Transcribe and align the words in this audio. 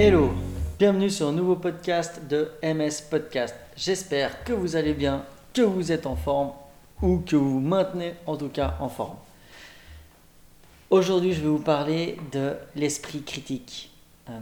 Hello, 0.00 0.32
bienvenue 0.78 1.10
sur 1.10 1.26
un 1.26 1.32
nouveau 1.32 1.56
podcast 1.56 2.20
de 2.30 2.52
MS 2.62 3.02
Podcast. 3.10 3.56
J'espère 3.76 4.44
que 4.44 4.52
vous 4.52 4.76
allez 4.76 4.94
bien, 4.94 5.24
que 5.52 5.62
vous 5.62 5.90
êtes 5.90 6.06
en 6.06 6.14
forme 6.14 6.52
ou 7.02 7.18
que 7.18 7.34
vous 7.34 7.54
vous 7.54 7.66
maintenez 7.66 8.14
en 8.24 8.36
tout 8.36 8.48
cas 8.48 8.76
en 8.78 8.88
forme. 8.88 9.16
Aujourd'hui, 10.90 11.32
je 11.32 11.40
vais 11.40 11.48
vous 11.48 11.58
parler 11.58 12.16
de 12.30 12.54
l'esprit 12.76 13.22
critique. 13.22 13.90
Euh, 14.30 14.38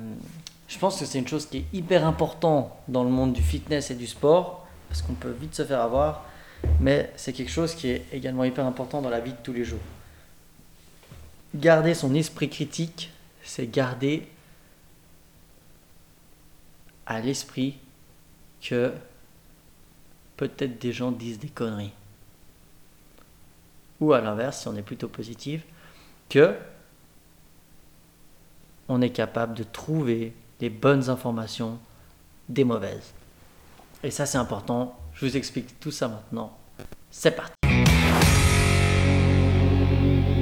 je 0.69 0.79
pense 0.79 1.01
que 1.01 1.07
c'est 1.07 1.19
une 1.19 1.27
chose 1.27 1.47
qui 1.47 1.57
est 1.57 1.65
hyper 1.73 2.07
importante 2.07 2.71
dans 2.87 3.03
le 3.03 3.09
monde 3.09 3.33
du 3.33 3.41
fitness 3.41 3.91
et 3.91 3.95
du 3.95 4.07
sport, 4.07 4.67
parce 4.91 5.01
qu'on 5.01 5.15
peut 5.15 5.35
vite 5.41 5.55
se 5.55 5.65
faire 5.65 5.81
avoir, 5.81 6.27
mais 6.81 7.11
c'est 7.17 7.33
quelque 7.33 7.51
chose 7.51 7.75
qui 7.75 7.89
est 7.89 8.05
également 8.13 8.45
hyper 8.45 8.67
important 8.67 9.01
dans 9.01 9.09
la 9.09 9.21
vie 9.21 9.33
de 9.33 9.39
tous 9.43 9.55
les 9.55 9.65
jours. 9.65 9.81
Garder 11.55 11.95
son 11.95 12.15
esprit 12.15 12.51
critique, 12.51 13.11
c'est 13.43 13.71
garder 13.71 14.29
à 17.07 17.21
l'esprit 17.21 17.79
que 18.61 18.93
peut-être 20.37 20.81
des 20.81 20.93
gens 20.93 21.13
disent 21.13 21.39
des 21.39 21.49
conneries. 21.49 21.93
Ou 24.01 24.13
à 24.13 24.21
l'inverse, 24.21 24.61
si 24.61 24.69
on 24.69 24.77
est 24.77 24.83
plutôt 24.83 25.09
positif, 25.09 25.63
que 26.29 26.55
on 28.89 29.01
est 29.01 29.11
capable 29.11 29.55
de 29.55 29.63
trouver 29.63 30.35
les 30.61 30.71
bonnes 30.71 31.09
informations 31.09 31.79
des 32.49 32.65
mauvaises. 32.65 33.13
Et 34.03 34.11
ça 34.11 34.27
c'est 34.27 34.39
important, 34.39 34.99
je 35.15 35.27
vous 35.27 35.37
explique 35.37 35.81
tout 35.81 35.91
ça 35.91 36.09
maintenant. 36.09 36.57
C'est 37.11 37.33
parti. 37.33 37.55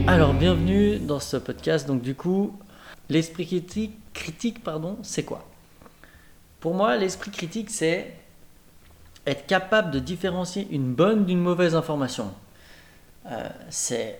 Alors 0.06 0.34
bienvenue 0.34 0.98
dans 0.98 1.20
ce 1.20 1.36
podcast. 1.36 1.86
Donc 1.86 2.02
du 2.02 2.14
coup, 2.14 2.58
l'esprit 3.08 3.46
critique, 4.12 4.62
pardon, 4.62 4.98
c'est 5.02 5.24
quoi? 5.24 5.46
Pour 6.64 6.72
moi, 6.72 6.96
l'esprit 6.96 7.30
critique 7.30 7.68
c'est 7.68 8.14
être 9.26 9.46
capable 9.46 9.90
de 9.90 9.98
différencier 9.98 10.66
une 10.70 10.94
bonne 10.94 11.26
d'une 11.26 11.40
mauvaise 11.40 11.74
information. 11.74 12.32
Euh, 13.30 13.50
c'est 13.68 14.18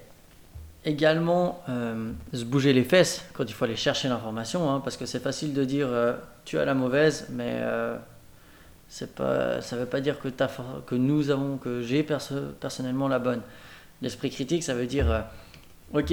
également 0.84 1.62
euh, 1.70 2.12
se 2.34 2.44
bouger 2.44 2.74
les 2.74 2.84
fesses 2.84 3.24
quand 3.32 3.44
il 3.44 3.54
faut 3.54 3.64
aller 3.64 3.76
chercher 3.76 4.10
l'information, 4.10 4.70
hein, 4.70 4.82
parce 4.84 4.98
que 4.98 5.06
c'est 5.06 5.20
facile 5.20 5.54
de 5.54 5.64
dire 5.64 5.86
euh, 5.88 6.16
tu 6.44 6.58
as 6.58 6.66
la 6.66 6.74
mauvaise, 6.74 7.28
mais 7.30 7.62
pas, 9.16 9.62
ça 9.62 9.76
ne 9.76 9.80
veut 9.80 9.88
pas 9.88 10.02
dire 10.02 10.18
que 10.20 10.94
nous 10.96 11.30
avons, 11.30 11.56
que 11.56 11.80
j'ai 11.80 12.02
personnellement 12.02 13.08
la 13.08 13.20
bonne. 13.20 13.40
L'esprit 14.02 14.28
critique, 14.28 14.64
ça 14.64 14.74
veut 14.74 14.86
dire 14.86 15.24
ok, 15.94 16.12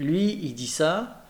lui 0.00 0.32
il 0.32 0.54
dit 0.56 0.66
ça, 0.66 1.22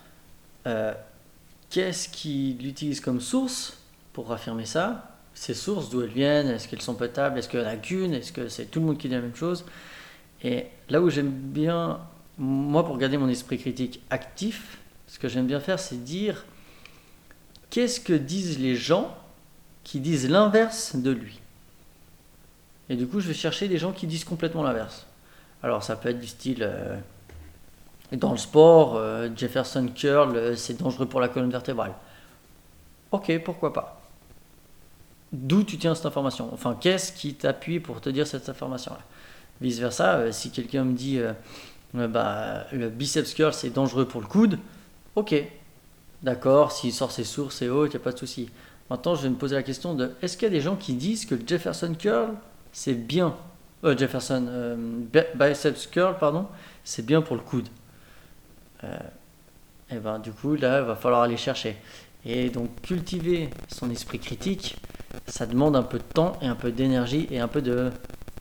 qu'est-ce 1.69 2.09
qu'il 2.09 2.67
utilise 2.67 3.03
comme 3.03 3.21
source? 3.21 3.84
Pour 4.15 4.33
affirmer 4.33 4.65
ça 4.65 5.19
Ces 5.35 5.53
sources, 5.53 5.91
d'où 5.91 6.01
elles 6.01 6.09
viennent 6.09 6.49
Est-ce 6.49 6.67
qu'elles 6.67 6.81
sont 6.81 6.95
potables 6.95 7.39
Est-ce 7.39 7.51
qu'il 7.51 7.61
n'y 7.61 7.67
en 7.67 7.69
a 7.69 7.77
qu'une 7.77 8.15
Est-ce 8.15 8.33
que 8.33 8.49
c'est 8.49 8.65
tout 8.65 8.81
le 8.81 8.87
monde 8.87 8.97
qui 8.99 9.09
dit 9.09 9.15
la 9.15 9.21
même 9.21 9.37
chose 9.37 9.67
et 10.45 10.67
là 10.91 11.01
où 11.01 11.09
j'aime 11.09 11.31
bien, 11.31 12.01
moi 12.39 12.85
pour 12.85 12.99
garder 12.99 13.17
mon 13.17 13.29
esprit 13.29 13.59
critique 13.59 14.03
actif, 14.11 14.79
ce 15.09 15.19
que 15.19 15.27
j'aime 15.27 15.47
bien 15.47 15.59
faire, 15.59 15.81
c'est 15.81 16.05
dire 16.05 16.45
qu'est-ce 17.71 17.99
que 17.99 18.13
disent 18.13 18.61
les 18.61 18.77
gens 18.77 19.17
qui 19.83 20.01
disent 20.01 20.29
l'inverse 20.29 20.97
de 20.97 21.11
lui? 21.11 21.41
Et 22.91 22.97
du 22.97 23.07
coup, 23.07 23.21
je 23.21 23.29
vais 23.29 23.35
chercher 23.35 23.69
des 23.69 23.79
gens 23.79 23.93
qui 23.93 24.07
disent 24.07 24.25
complètement 24.25 24.63
l'inverse. 24.63 25.07
Alors 25.63 25.83
ça 25.83 25.97
peut 25.97 26.11
être 26.11 26.21
du 26.21 26.29
style... 26.29 26.63
Euh, 26.63 26.97
dans 28.13 28.33
le 28.33 28.39
sport, 28.39 28.97
euh, 28.97 29.29
Jefferson 29.35 29.89
Curl, 29.93 30.37
euh, 30.37 30.55
c'est 30.55 30.79
dangereux 30.79 31.07
pour 31.07 31.21
la 31.21 31.29
colonne 31.29 31.51
vertébrale. 31.51 31.95
Ok, 33.11 33.33
pourquoi 33.43 33.73
pas. 33.73 34.04
D'où 35.35 35.65
tu 35.65 35.79
tiens 35.79 35.97
cette 35.97 36.07
information 36.07 36.49
Enfin, 36.53 36.77
qu'est-ce 36.81 37.13
qui 37.13 37.35
t'appuie 37.35 37.81
pour 37.81 38.01
te 38.01 38.09
dire 38.09 38.25
cette 38.25 38.49
information-là? 38.49 39.01
Vice 39.61 39.81
versa, 39.81 40.15
euh, 40.19 40.33
si 40.33 40.51
quelqu'un 40.51 40.85
me 40.85 40.93
dit 40.93 41.19
euh, 41.19 41.33
euh, 41.97 42.07
bah, 42.07 42.67
le 42.71 42.89
biceps 42.89 43.35
curl 43.35 43.53
c'est 43.53 43.71
dangereux 43.71 44.07
pour 44.07 44.21
le 44.21 44.29
coude, 44.29 44.61
ok, 45.17 45.35
d'accord, 46.23 46.71
s'il 46.71 46.93
sort 46.93 47.11
ses 47.11 47.25
sources 47.25 47.63
et 47.63 47.69
autres, 47.69 47.95
il 47.95 47.97
n'y 47.97 48.03
a 48.03 48.05
pas 48.05 48.13
de 48.13 48.19
souci. 48.19 48.49
Maintenant, 48.91 49.17
je 49.17 49.23
vais 49.23 49.29
me 49.29 49.35
poser 49.35 49.57
la 49.57 49.65
question 49.65 49.95
de 49.95 50.13
est-ce 50.23 50.37
qu'il 50.37 50.47
y 50.47 50.51
a 50.53 50.55
des 50.55 50.61
gens 50.61 50.77
qui 50.77 50.95
disent 50.95 51.27
que 51.27 51.35
le 51.35 51.43
Jefferson 51.45 51.97
curl 51.99 52.35
c'est 52.71 52.95
bien, 52.95 53.35
Jefferson 53.83 54.47
biceps 55.35 55.89
curl 55.89 56.17
pardon, 56.19 56.47
c'est 56.85 57.05
bien 57.05 57.23
pour 57.23 57.35
le 57.35 57.43
coude? 57.43 57.69
et 59.91 59.97
ben 59.97 60.19
du 60.19 60.31
coup 60.31 60.55
là, 60.55 60.81
il 60.81 60.87
va 60.87 60.95
falloir 60.95 61.23
aller 61.23 61.37
chercher. 61.37 61.77
Et 62.25 62.51
donc 62.51 62.69
cultiver 62.83 63.51
son 63.69 63.91
esprit 63.91 64.19
critique, 64.19 64.77
ça 65.27 65.47
demande 65.47 65.77
un 65.77 65.83
peu 65.83 65.99
de 65.99 66.05
temps 66.05 66.33
et 66.43 66.47
un 66.47 66.55
peu 66.55 66.71
d'énergie 66.71 67.27
et 67.31 67.41
un 67.41 67.49
peu 67.49 67.63
de 67.63 67.91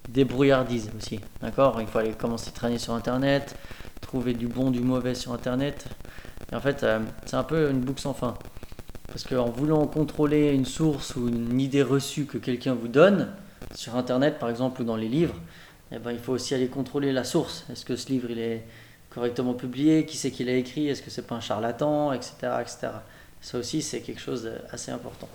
débrouillardise 0.09 0.91
aussi. 0.97 1.19
D'accord? 1.41 1.77
Il 1.81 1.87
faut 1.87 1.99
aller 1.99 2.11
commencer 2.11 2.49
à 2.49 2.51
traîner 2.51 2.77
sur 2.77 2.93
Internet, 2.93 3.55
trouver 4.01 4.33
du 4.33 4.47
bon, 4.47 4.71
du 4.71 4.81
mauvais 4.81 5.15
sur 5.15 5.33
Internet. 5.33 5.85
Et 6.51 6.55
en 6.55 6.59
fait, 6.59 6.83
euh, 6.83 6.99
c'est 7.25 7.35
un 7.35 7.43
peu 7.43 7.69
une 7.69 7.79
boucle 7.79 8.01
sans 8.01 8.13
fin. 8.13 8.35
Parce 9.07 9.23
qu'en 9.23 9.49
voulant 9.49 9.85
contrôler 9.87 10.51
une 10.53 10.65
source 10.65 11.15
ou 11.15 11.27
une 11.27 11.59
idée 11.59 11.83
reçue 11.83 12.25
que 12.25 12.37
quelqu'un 12.37 12.73
vous 12.73 12.87
donne, 12.87 13.29
sur 13.75 13.95
Internet 13.95 14.39
par 14.39 14.49
exemple 14.49 14.81
ou 14.81 14.85
dans 14.85 14.95
les 14.95 15.07
livres, 15.07 15.35
eh 15.91 15.99
ben, 15.99 16.11
il 16.11 16.19
faut 16.19 16.33
aussi 16.33 16.53
aller 16.55 16.67
contrôler 16.67 17.11
la 17.11 17.23
source. 17.23 17.65
Est-ce 17.71 17.85
que 17.85 17.95
ce 17.95 18.09
livre 18.09 18.29
il 18.31 18.39
est 18.39 18.63
correctement 19.09 19.53
publié? 19.53 20.05
Qui 20.05 20.17
c'est 20.17 20.31
qui 20.31 20.43
l'a 20.43 20.53
écrit? 20.53 20.87
Est-ce 20.87 21.01
que 21.01 21.11
c'est 21.11 21.27
pas 21.27 21.35
un 21.35 21.41
charlatan? 21.41 22.13
Etc. 22.13 22.33
etc. 22.61 22.87
Ça 23.41 23.57
aussi, 23.57 23.81
c'est 23.81 24.01
quelque 24.01 24.21
chose 24.21 24.43
d'assez 24.43 24.91
important. 24.91 25.27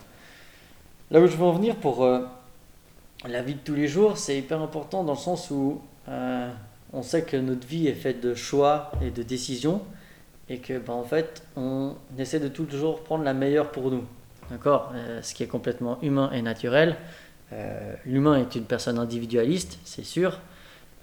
Là 1.11 1.21
où 1.21 1.27
je 1.27 1.37
veux 1.37 1.45
en 1.45 1.53
venir 1.53 1.77
pour 1.77 2.05
euh, 2.05 2.21
la 3.27 3.41
vie 3.41 3.55
de 3.55 3.61
tous 3.61 3.75
les 3.75 3.89
jours, 3.89 4.19
c'est 4.19 4.37
hyper 4.37 4.61
important 4.61 5.05
dans 5.05 5.15
le 5.15 5.19
sens 5.19 5.51
où 5.51 5.81
euh, 6.07 6.51
on 6.93 7.03
sait 7.03 7.23
que 7.23 7.39
notre 7.39 7.67
vie 7.67 7.89
est 7.89 7.95
faite 7.95 8.21
de 8.21 8.35
choix 8.35 8.93
et 9.01 9.11
de 9.11 9.23
décisions 9.23 9.81
et 10.51 10.59
que 10.59 10.79
ben, 10.79 10.93
en 10.93 11.05
fait 11.05 11.43
on 11.57 11.95
essaie 12.19 12.41
de 12.41 12.49
toujours 12.49 13.03
prendre 13.05 13.25
la 13.25 13.33
meilleure 13.33 13.71
pour 13.71 13.91
nous. 13.91 14.05
D'accord? 14.51 14.93
Euh, 14.95 15.23
Ce 15.23 15.33
qui 15.33 15.43
est 15.43 15.47
complètement 15.47 15.99
humain 16.03 16.31
et 16.33 16.43
naturel. 16.43 16.97
L'humain 18.05 18.39
est 18.39 18.57
une 18.57 18.65
personne 18.65 18.99
individualiste, 18.99 19.79
c'est 19.83 20.05
sûr. 20.05 20.39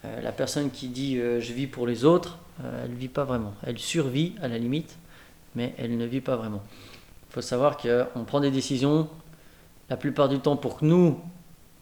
la 0.04 0.32
personne 0.32 0.70
qui 0.70 0.90
dit 0.90 1.18
je 1.18 1.54
vis 1.54 1.66
pour 1.66 1.88
les 1.88 2.06
autres, 2.06 2.38
elle 2.84 2.92
ne 2.92 2.96
vit 2.96 3.08
pas 3.08 3.24
vraiment. 3.24 3.56
Elle 3.66 3.80
survit 3.80 4.36
à 4.40 4.48
la 4.48 4.60
limite, 4.60 4.96
mais 5.56 5.74
elle 5.80 5.98
ne 5.98 6.06
vit 6.06 6.22
pas 6.22 6.36
vraiment. 6.36 6.62
Il 7.32 7.34
faut 7.34 7.42
savoir 7.42 7.78
qu'on 7.78 8.26
prend 8.26 8.42
des 8.42 8.52
décisions 8.52 9.10
la 9.90 9.98
plupart 9.98 10.30
du 10.30 10.40
temps 10.40 10.58
pour 10.58 10.78
que 10.78 10.86
nous, 10.86 11.20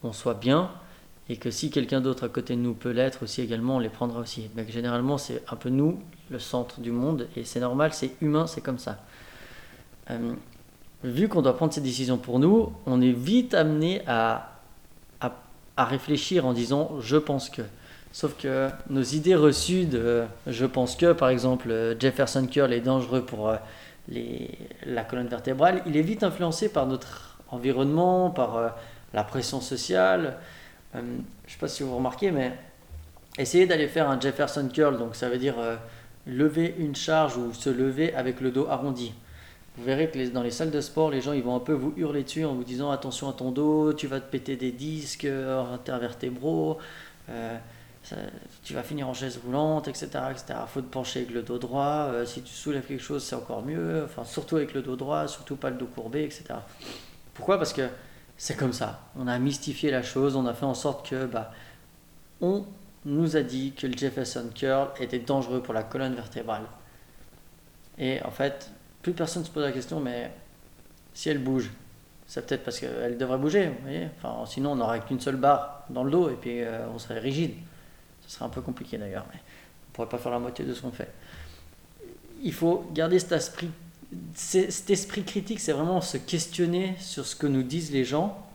on 0.04 0.14
soit 0.14 0.34
bien 0.34 0.72
et 1.30 1.38
que 1.38 1.52
si 1.52 1.70
quelqu'un 1.70 2.02
d'autre 2.02 2.26
à 2.26 2.30
côté 2.30 2.56
de 2.56 2.60
nous 2.60 2.74
peut 2.74 2.92
l'être 2.92 3.24
aussi 3.24 3.42
également, 3.42 3.78
on 3.78 3.80
les 3.80 3.90
prendra 3.90 4.20
aussi. 4.20 4.50
Mais 4.56 4.70
généralement, 4.70 5.18
c'est 5.18 5.42
un 5.50 5.56
peu 5.56 5.70
nous, 5.70 6.00
le 6.30 6.40
centre 6.40 6.82
du 6.82 6.92
monde, 6.92 7.28
et 7.38 7.46
c'est 7.46 7.62
normal, 7.62 7.94
c'est 7.94 8.12
humain, 8.22 8.46
c'est 8.46 8.62
comme 8.62 8.78
ça. 8.78 9.00
Euh, 10.12 10.34
vu 11.04 11.30
qu'on 11.30 11.42
doit 11.42 11.56
prendre 11.56 11.74
ces 11.74 11.82
décisions 11.82 12.18
pour 12.18 12.40
nous, 12.40 12.74
on 12.86 13.02
est 13.02 13.14
vite 13.14 13.54
amené 13.54 14.02
à, 14.06 14.60
à, 15.22 15.34
à, 15.78 15.86
réfléchir 15.86 16.46
en 16.46 16.54
disant 16.54 17.00
je 17.00 17.18
pense 17.18 17.50
que. 17.50 17.62
Sauf 18.12 18.38
que 18.38 18.70
nos 18.92 19.02
idées 19.02 19.34
reçues 19.34 19.86
de 19.86 20.26
je 20.46 20.68
pense 20.68 20.96
que, 20.96 21.14
par 21.14 21.30
exemple, 21.30 21.96
Jefferson 22.00 22.46
Curl 22.46 22.72
est 22.72 22.82
dangereux 22.82 23.26
pour 23.26 23.50
euh, 23.50 23.56
les, 24.08 24.52
la 24.86 25.04
colonne 25.04 25.30
vertébrale, 25.30 25.82
il 25.88 25.98
est 25.98 26.04
vite 26.04 26.22
influencé 26.22 26.70
par 26.70 26.86
notre 26.86 27.33
environnement, 27.54 28.30
par 28.30 28.58
euh, 28.58 28.70
la 29.14 29.24
pression 29.24 29.62
sociale. 29.62 30.38
Euh, 30.96 31.00
je 31.02 31.02
ne 31.02 31.52
sais 31.52 31.60
pas 31.60 31.68
si 31.68 31.84
vous 31.84 31.96
remarquez, 31.96 32.32
mais 32.32 32.54
essayez 33.38 33.66
d'aller 33.66 33.88
faire 33.88 34.10
un 34.10 34.20
Jefferson 34.20 34.68
curl, 34.72 34.98
donc 34.98 35.16
ça 35.16 35.30
veut 35.30 35.38
dire 35.38 35.60
euh, 35.60 35.76
lever 36.28 36.76
une 36.78 36.96
charge 36.96 37.38
ou 37.38 37.54
se 37.54 37.70
lever 37.70 38.14
avec 38.16 38.42
le 38.42 38.52
dos 38.52 38.68
arrondi. 38.68 39.14
Vous 39.78 39.84
verrez 39.84 40.10
que 40.10 40.30
dans 40.30 40.44
les 40.44 40.52
salles 40.52 40.70
de 40.70 40.82
sport, 40.82 41.10
les 41.10 41.22
gens 41.22 41.34
ils 41.34 41.42
vont 41.42 41.56
un 41.56 41.60
peu 41.60 41.74
vous 41.74 41.94
hurler 41.98 42.24
dessus 42.24 42.46
en 42.46 42.54
vous 42.54 42.64
disant 42.64 42.92
attention 42.92 43.28
à 43.28 43.34
ton 43.34 43.52
dos, 43.52 43.94
tu 43.94 44.06
vas 44.06 44.20
te 44.20 44.30
péter 44.30 44.56
des 44.56 44.72
disques 44.72 45.26
intervertébraux, 45.26 46.78
tu 48.64 48.74
vas 48.76 48.84
finir 48.84 49.10
en 49.10 49.16
chaise 49.16 49.40
roulante, 49.44 49.88
etc. 49.88 50.10
etc. 50.30 50.60
faut 50.68 50.82
te 50.82 50.92
pencher 50.92 51.22
avec 51.22 51.32
le 51.32 51.42
dos 51.42 51.58
droit, 51.58 52.12
si 52.28 52.44
tu 52.44 52.54
soulèves 52.54 52.86
quelque 52.86 53.02
chose 53.02 53.24
c'est 53.24 53.36
encore 53.36 53.66
mieux, 53.66 54.04
enfin 54.06 54.24
surtout 54.26 54.58
avec 54.58 54.76
le 54.76 54.84
dos 54.84 54.96
droit, 54.96 55.28
surtout 55.28 55.56
pas 55.56 55.72
le 55.72 55.78
dos 55.78 55.88
courbé, 55.88 56.24
etc. 56.24 56.54
Pourquoi? 57.34 57.58
Parce 57.58 57.74
que 57.74 57.90
c'est 58.38 58.56
comme 58.56 58.74
ça. 58.74 59.02
On 59.16 59.28
a 59.28 59.38
mystifié 59.40 59.92
la 59.92 60.04
chose, 60.04 60.36
on 60.36 60.46
a 60.46 60.54
fait 60.54 60.66
en 60.66 60.74
sorte 60.74 61.08
que 61.10 61.26
bah, 61.26 61.52
on 62.42 62.66
nous 63.06 63.36
a 63.36 63.42
dit 63.42 63.74
que 63.74 63.88
le 63.88 63.98
Jefferson 63.98 64.50
curl 64.54 64.90
était 65.00 65.20
dangereux 65.20 65.62
pour 65.62 65.74
la 65.74 65.84
colonne 65.84 66.16
vertébrale. 66.16 66.64
Et 67.98 68.22
en 68.24 68.32
fait, 68.32 68.72
plus 69.02 69.14
personne 69.14 69.46
se 69.46 69.52
pose 69.52 69.64
la 69.64 69.72
question, 69.72 70.00
mais 70.00 70.32
si 71.14 71.30
elle 71.30 71.44
bouge, 71.44 71.70
c'est 72.26 72.46
peut-être 72.46 72.64
parce 72.64 72.80
qu'elle 72.80 73.18
devrait 73.18 73.38
bouger, 73.38 73.68
vous 73.68 73.82
voyez? 73.84 74.08
Enfin, 74.18 74.46
Sinon, 74.46 74.72
on 74.72 74.76
n'aurait 74.78 75.02
qu'une 75.02 75.20
seule 75.20 75.36
barre 75.36 75.84
dans 75.90 76.04
le 76.04 76.12
dos 76.12 76.30
et 76.30 76.36
puis 76.36 76.62
euh, 76.64 76.88
on 76.94 76.98
serait 76.98 77.20
rigide. 77.20 77.54
Ce 78.22 78.32
serait 78.36 78.46
un 78.46 78.50
peu 78.50 78.62
compliqué 78.62 78.98
d'ailleurs, 78.98 79.26
mais 79.32 79.40
on 79.40 79.90
ne 79.90 79.94
pourrait 79.94 80.10
pas 80.10 80.18
faire 80.18 80.32
la 80.32 80.40
moitié 80.40 80.66
de 80.66 80.74
ce 80.74 80.82
qu'on 80.82 80.92
fait. 80.92 81.12
Il 82.42 82.54
faut 82.54 82.90
garder 82.94 83.20
cet 83.20 83.34
esprit 83.34 83.70
cet 84.34 84.90
esprit 84.90 85.24
critique, 85.24 85.60
c'est 85.60 85.72
vraiment 85.74 86.02
se 86.02 86.18
questionner 86.18 86.96
sur 87.00 87.26
ce 87.26 87.36
que 87.36 87.48
nous 87.48 87.64
disent 87.64 87.92
les 87.92 88.06
gens 88.06 88.46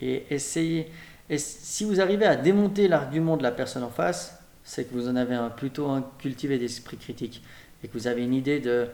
et 0.00 0.24
essayer. 0.30 0.90
Si 1.36 1.84
vous 1.84 2.00
arrivez 2.00 2.26
à 2.26 2.36
démonter 2.36 2.88
l'argument 2.88 3.36
de 3.36 3.42
la 3.42 3.52
personne 3.52 3.82
en 3.82 3.90
face, 3.90 4.38
c'est 4.64 4.84
que 4.84 4.94
vous 4.94 5.08
en 5.08 5.16
avez 5.16 5.34
un, 5.34 5.50
plutôt 5.50 5.88
un 5.88 6.02
cultivé 6.18 6.58
d'esprit 6.58 6.96
critique 6.96 7.42
et 7.82 7.88
que 7.88 7.92
vous 7.94 8.06
avez 8.06 8.22
une 8.22 8.34
idée 8.34 8.60
de 8.60 8.88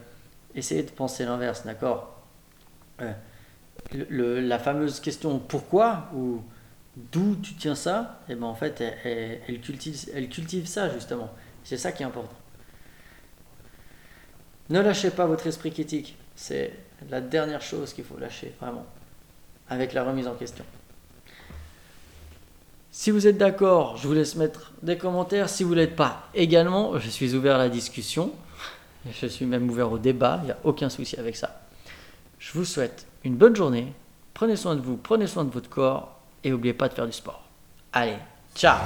essayer 0.55 0.83
de 0.83 0.91
penser 0.91 1.25
l'inverse, 1.25 1.65
d'accord? 1.65 2.23
Euh, 3.03 3.13
La 3.93 4.59
fameuse 4.59 5.01
question 5.01 5.39
pourquoi? 5.39 6.11
ou 6.15 6.43
d'où 7.13 7.37
tu 7.37 7.55
tiens 7.55 7.75
ça, 7.75 8.21
et 8.29 8.33
eh 8.33 8.35
ben 8.37 8.47
en 8.47 8.55
fait 8.55 8.81
elle, 9.05 9.61
cultive, 9.61 10.09
elle 10.15 10.29
cultive 10.29 10.67
ça 10.67 10.89
justement. 10.91 11.31
C'est 11.63 11.77
ça 11.77 11.93
qui 11.93 12.03
est 12.03 12.07
important. 12.07 12.37
Ne 14.71 14.81
lâchez 14.81 15.11
pas 15.11 15.27
votre 15.27 15.47
esprit 15.47 15.73
critique. 15.73 16.17
C'est 16.35 16.73
la 17.11 17.21
dernière 17.21 17.63
chose 17.63 17.93
qu'il 17.93 18.05
faut 18.05 18.19
lâcher, 18.19 18.53
vraiment, 18.61 18.85
avec 19.69 19.93
la 19.93 20.05
remise 20.05 20.27
en 20.27 20.35
question. 20.35 20.65
Si 22.91 23.11
vous 23.11 23.27
êtes 23.27 23.37
d'accord, 23.37 23.97
je 23.99 24.09
vous 24.09 24.15
laisse 24.15 24.37
mettre 24.37 24.73
des 24.83 24.97
commentaires. 24.97 25.49
Si 25.49 25.65
vous 25.65 25.71
ne 25.71 25.81
l'êtes 25.81 25.97
pas, 25.97 26.29
également, 26.35 26.99
je 26.99 27.11
suis 27.11 27.35
ouvert 27.35 27.57
à 27.57 27.59
la 27.59 27.69
discussion. 27.69 28.33
Je 29.13 29.27
suis 29.27 29.45
même 29.45 29.69
ouvert 29.69 29.93
au 29.93 29.99
débat, 29.99 30.39
il 30.43 30.47
n'y 30.47 30.53
a 30.53 30.59
aucun 30.65 30.89
souci 30.89 31.17
avec 31.19 31.37
ça. 31.37 31.61
Je 32.39 32.53
vous 32.53 32.65
souhaite 32.65 33.07
une 33.23 33.37
bonne 33.37 33.55
journée. 33.55 33.93
Prenez 34.35 34.57
soin 34.57 34.75
de 34.75 34.81
vous, 34.81 34.97
prenez 34.97 35.27
soin 35.27 35.45
de 35.45 35.51
votre 35.51 35.69
corps 35.69 36.19
et 36.43 36.51
n'oubliez 36.51 36.75
pas 36.75 36.89
de 36.89 36.95
faire 36.95 37.07
du 37.07 37.13
sport. 37.13 37.43
Allez, 37.93 38.17
ciao 38.55 38.79